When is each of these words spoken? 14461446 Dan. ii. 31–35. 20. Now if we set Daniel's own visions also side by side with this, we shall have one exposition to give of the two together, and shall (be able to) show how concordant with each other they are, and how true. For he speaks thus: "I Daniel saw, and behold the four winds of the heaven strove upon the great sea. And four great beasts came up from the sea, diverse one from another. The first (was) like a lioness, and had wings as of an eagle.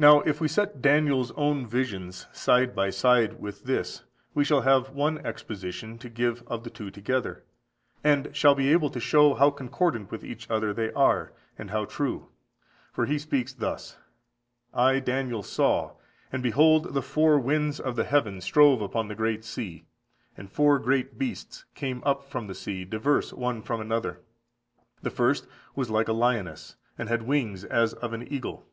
14461446 0.00 0.02
Dan. 0.02 0.24
ii. 0.24 0.24
31–35. 0.24 0.24
20. 0.24 0.24
Now 0.26 0.30
if 0.30 0.40
we 0.40 0.48
set 0.48 0.82
Daniel's 0.82 1.30
own 1.32 1.66
visions 1.66 2.24
also 2.24 2.36
side 2.38 2.74
by 2.74 2.88
side 2.90 3.40
with 3.40 3.64
this, 3.64 4.02
we 4.32 4.42
shall 4.44 4.60
have 4.62 4.90
one 4.90 5.18
exposition 5.18 5.98
to 5.98 6.08
give 6.08 6.42
of 6.46 6.64
the 6.64 6.70
two 6.70 6.90
together, 6.90 7.44
and 8.02 8.34
shall 8.34 8.54
(be 8.54 8.72
able 8.72 8.88
to) 8.88 8.98
show 8.98 9.34
how 9.34 9.50
concordant 9.50 10.10
with 10.10 10.24
each 10.24 10.50
other 10.50 10.72
they 10.72 10.90
are, 10.94 11.34
and 11.58 11.70
how 11.70 11.84
true. 11.84 12.30
For 12.90 13.04
he 13.04 13.18
speaks 13.18 13.52
thus: 13.52 13.98
"I 14.72 14.98
Daniel 14.98 15.42
saw, 15.42 15.92
and 16.32 16.42
behold 16.42 16.94
the 16.94 17.02
four 17.02 17.38
winds 17.38 17.78
of 17.78 17.94
the 17.96 18.04
heaven 18.04 18.40
strove 18.40 18.80
upon 18.80 19.08
the 19.08 19.14
great 19.14 19.44
sea. 19.44 19.84
And 20.38 20.50
four 20.50 20.78
great 20.78 21.18
beasts 21.18 21.66
came 21.74 22.02
up 22.04 22.24
from 22.24 22.46
the 22.46 22.54
sea, 22.56 22.86
diverse 22.86 23.30
one 23.34 23.60
from 23.60 23.80
another. 23.82 24.20
The 25.02 25.10
first 25.10 25.46
(was) 25.76 25.90
like 25.90 26.08
a 26.08 26.14
lioness, 26.14 26.76
and 26.96 27.10
had 27.10 27.22
wings 27.24 27.62
as 27.62 27.92
of 27.92 28.14
an 28.14 28.26
eagle. 28.32 28.66